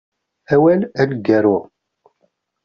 Awal 0.53 0.81
aneggaru. 1.01 1.57